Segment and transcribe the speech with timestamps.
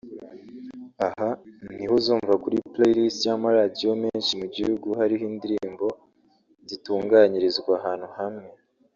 [1.07, 1.29] Aha
[1.75, 5.87] niho uzumva kuri play list y'amaradiyo menshi mu gihugu hariho indirimbo
[6.69, 8.47] zitunganyirizwa ahantu hamwe